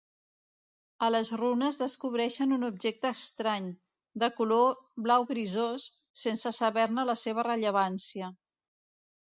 A 1.07 1.09
les 1.15 1.27
runes 1.41 1.77
descobreixen 1.81 2.55
un 2.57 2.67
objecte 2.69 3.11
estrany, 3.17 3.69
de 4.25 4.31
color 4.41 4.75
blau 5.09 5.27
grisós, 5.35 5.87
sense 6.25 6.55
saber-ne 6.63 7.09
la 7.13 7.19
seva 7.27 7.47
rellevància. 7.53 8.35